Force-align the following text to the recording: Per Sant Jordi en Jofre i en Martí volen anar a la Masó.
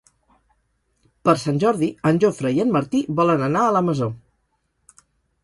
Per 1.29 1.35
Sant 1.41 1.59
Jordi 1.63 1.89
en 2.13 2.17
Jofre 2.23 2.53
i 2.57 2.65
en 2.65 2.73
Martí 2.79 3.03
volen 3.21 3.45
anar 3.51 3.63
a 3.67 3.77
la 3.77 3.85
Masó. 3.91 4.11